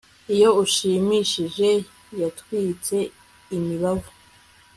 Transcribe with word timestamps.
iyo 0.33 0.49
ushimishije 0.63 1.69
yatwitse 2.19 2.97
imibavu 3.55 4.09